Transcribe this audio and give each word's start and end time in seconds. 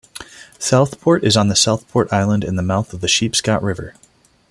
Southport 0.57 1.23
is 1.23 1.37
on 1.37 1.55
Southport 1.55 2.11
Island 2.11 2.43
in 2.43 2.55
the 2.55 2.63
mouth 2.63 2.91
of 2.91 3.01
the 3.01 3.07
Sheepscot 3.07 3.61
River. 3.61 3.93